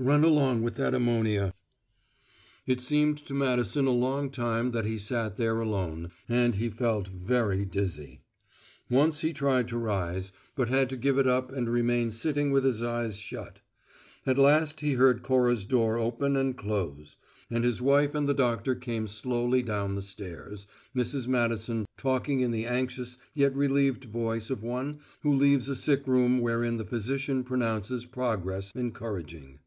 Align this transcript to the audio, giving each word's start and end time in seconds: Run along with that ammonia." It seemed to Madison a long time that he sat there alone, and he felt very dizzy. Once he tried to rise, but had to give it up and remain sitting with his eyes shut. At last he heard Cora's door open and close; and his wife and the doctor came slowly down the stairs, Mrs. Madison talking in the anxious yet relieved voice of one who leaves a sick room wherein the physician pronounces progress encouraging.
Run 0.00 0.22
along 0.22 0.62
with 0.62 0.76
that 0.76 0.94
ammonia." 0.94 1.52
It 2.68 2.80
seemed 2.80 3.18
to 3.26 3.34
Madison 3.34 3.88
a 3.88 3.90
long 3.90 4.30
time 4.30 4.70
that 4.70 4.84
he 4.84 4.96
sat 4.96 5.36
there 5.36 5.58
alone, 5.58 6.12
and 6.28 6.54
he 6.54 6.68
felt 6.70 7.08
very 7.08 7.64
dizzy. 7.64 8.20
Once 8.88 9.22
he 9.22 9.32
tried 9.32 9.66
to 9.66 9.76
rise, 9.76 10.30
but 10.54 10.68
had 10.68 10.88
to 10.90 10.96
give 10.96 11.18
it 11.18 11.26
up 11.26 11.50
and 11.50 11.68
remain 11.68 12.12
sitting 12.12 12.52
with 12.52 12.62
his 12.62 12.80
eyes 12.80 13.16
shut. 13.16 13.58
At 14.24 14.38
last 14.38 14.82
he 14.82 14.92
heard 14.92 15.24
Cora's 15.24 15.66
door 15.66 15.98
open 15.98 16.36
and 16.36 16.56
close; 16.56 17.16
and 17.50 17.64
his 17.64 17.82
wife 17.82 18.14
and 18.14 18.28
the 18.28 18.34
doctor 18.34 18.76
came 18.76 19.08
slowly 19.08 19.62
down 19.62 19.96
the 19.96 20.00
stairs, 20.02 20.68
Mrs. 20.94 21.26
Madison 21.26 21.86
talking 21.96 22.38
in 22.38 22.52
the 22.52 22.66
anxious 22.66 23.18
yet 23.34 23.56
relieved 23.56 24.04
voice 24.04 24.48
of 24.48 24.62
one 24.62 25.00
who 25.22 25.34
leaves 25.34 25.68
a 25.68 25.74
sick 25.74 26.06
room 26.06 26.40
wherein 26.40 26.76
the 26.76 26.84
physician 26.86 27.42
pronounces 27.42 28.06
progress 28.06 28.70
encouraging. 28.76 29.58